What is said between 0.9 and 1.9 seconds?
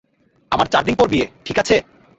পর বিয়ে, ঠিকাছে?